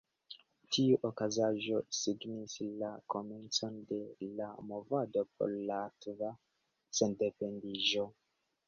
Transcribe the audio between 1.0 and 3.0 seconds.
okazaĵo signis la